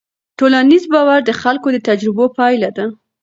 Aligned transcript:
ټولنیز 0.39 0.83
باور 0.93 1.19
د 1.25 1.31
خلکو 1.41 1.67
د 1.73 1.77
تجربو 1.87 2.25
پایله 2.37 2.69
ده. 2.77 2.85